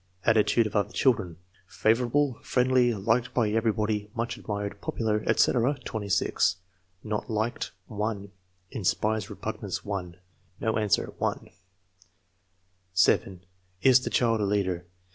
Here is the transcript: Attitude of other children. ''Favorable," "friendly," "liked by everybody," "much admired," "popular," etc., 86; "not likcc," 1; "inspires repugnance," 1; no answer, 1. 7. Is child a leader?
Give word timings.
Attitude 0.25 0.65
of 0.65 0.75
other 0.75 0.91
children. 0.91 1.37
''Favorable," 1.69 2.43
"friendly," 2.43 2.91
"liked 2.95 3.35
by 3.35 3.51
everybody," 3.51 4.09
"much 4.15 4.35
admired," 4.35 4.81
"popular," 4.81 5.23
etc., 5.27 5.77
86; 5.85 6.55
"not 7.03 7.27
likcc," 7.27 7.69
1; 7.85 8.31
"inspires 8.71 9.29
repugnance," 9.29 9.85
1; 9.85 10.15
no 10.59 10.77
answer, 10.79 11.13
1. 11.19 11.51
7. 12.95 13.45
Is 13.83 13.99
child 14.09 14.41
a 14.41 14.45
leader? 14.45 14.87